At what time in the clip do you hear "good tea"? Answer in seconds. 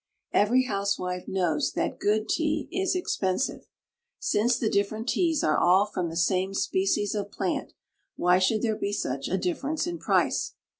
1.99-2.67